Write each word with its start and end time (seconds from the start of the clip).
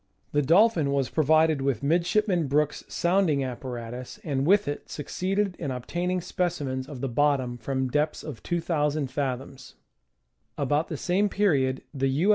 The 0.31 0.41
Dolphin 0.41 0.91
was 0.91 1.11
provided 1.11 1.61
with 1.61 1.83
Midshipman 1.83 2.47
Brooke's 2.47 2.83
sounding 2.87 3.43
apparatus 3.43 4.19
and 4.23 4.47
with 4.47 4.67
it 4.67 4.89
succeeded 4.89 5.55
in 5.59 5.69
obtaining 5.69 6.21
specimens 6.21 6.87
of 6.89 7.01
the 7.01 7.07
bottom 7.07 7.55
from 7.55 7.87
depths 7.87 8.23
of 8.23 8.41
2,000 8.41 9.11
fathoms. 9.11 9.75
About 10.57 10.87
the 10.87 10.97
same 10.97 11.29
period 11.29 11.83
the 11.93 12.07
U. 12.09 12.29